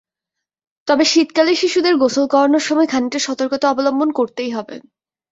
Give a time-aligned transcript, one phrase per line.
[0.87, 4.75] তবে শীতকালে শিশুদের গোসল করানোর সময় খানিকটা সতর্কতা অবলম্বন করতেই হবে।